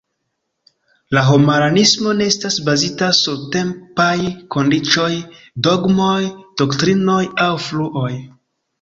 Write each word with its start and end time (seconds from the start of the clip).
La 1.17 1.21
homaranismo 1.27 2.13
ne 2.21 2.29
estas 2.33 2.57
bazita 2.71 3.11
sur 3.19 3.45
tempaj 3.57 4.17
kondiĉoj, 4.57 5.13
dogmoj, 5.71 6.19
doktrinoj 6.65 7.25
aŭ 7.49 7.55
fluoj. 7.71 8.13